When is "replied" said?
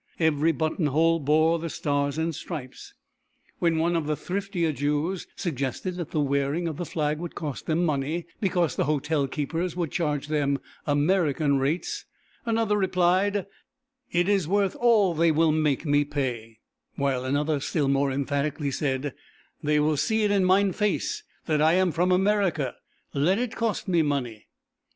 12.77-13.45